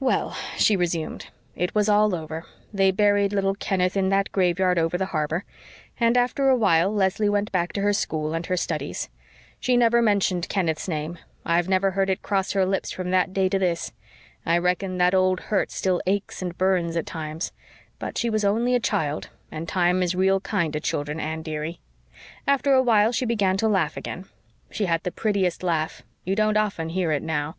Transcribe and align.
"Well," 0.00 0.36
she 0.56 0.74
resumed, 0.74 1.28
"it 1.54 1.72
was 1.72 1.88
all 1.88 2.16
over 2.16 2.46
they 2.72 2.90
buried 2.90 3.32
little 3.32 3.54
Kenneth 3.54 3.96
in 3.96 4.08
that 4.08 4.32
graveyard 4.32 4.76
over 4.76 4.98
the 4.98 5.06
harbor, 5.14 5.44
and 6.00 6.16
after 6.16 6.48
a 6.48 6.56
while 6.56 6.92
Leslie 6.92 7.28
went 7.28 7.52
back 7.52 7.72
to 7.74 7.80
her 7.82 7.92
school 7.92 8.34
and 8.34 8.44
her 8.46 8.56
studies. 8.56 9.08
She 9.60 9.76
never 9.76 10.02
mentioned 10.02 10.48
Kenneth's 10.48 10.88
name 10.88 11.16
I've 11.46 11.68
never 11.68 11.92
heard 11.92 12.10
it 12.10 12.22
cross 12.22 12.50
her 12.54 12.66
lips 12.66 12.90
from 12.90 13.12
that 13.12 13.32
day 13.32 13.48
to 13.50 13.58
this. 13.60 13.92
I 14.44 14.58
reckon 14.58 14.98
that 14.98 15.14
old 15.14 15.38
hurt 15.38 15.70
still 15.70 16.02
aches 16.08 16.42
and 16.42 16.58
burns 16.58 16.96
at 16.96 17.06
times; 17.06 17.52
but 18.00 18.18
she 18.18 18.28
was 18.28 18.44
only 18.44 18.74
a 18.74 18.80
child 18.80 19.28
and 19.52 19.68
time 19.68 20.02
is 20.02 20.16
real 20.16 20.40
kind 20.40 20.72
to 20.72 20.80
children, 20.80 21.20
Anne, 21.20 21.42
dearie. 21.42 21.78
After 22.48 22.72
a 22.72 22.82
while 22.82 23.12
she 23.12 23.24
began 23.26 23.56
to 23.58 23.68
laugh 23.68 23.96
again 23.96 24.24
she 24.72 24.86
had 24.86 25.04
the 25.04 25.12
prettiest 25.12 25.62
laugh. 25.62 26.02
You 26.24 26.34
don't 26.34 26.56
often 26.56 26.88
hear 26.88 27.12
it 27.12 27.22
now." 27.22 27.54